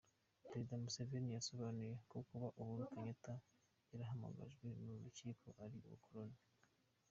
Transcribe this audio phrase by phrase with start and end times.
[0.47, 3.33] Perezida Museveni yasobanuye ko kuba uhuru Kenyatta
[3.91, 6.37] yarahamagajwe n’uru rukiko ari ubukoroni.